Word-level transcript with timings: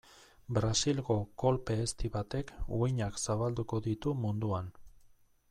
Brasilgo 0.57 1.17
kolpe 1.43 1.77
ezti 1.83 2.11
batek 2.15 2.55
uhinak 2.79 3.21
zabalduko 3.27 3.83
ditu 3.91 4.17
munduan. 4.25 4.75